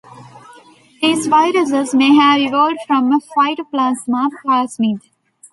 [0.99, 4.99] These viruses may have evolved from a phytoplasma plasmid.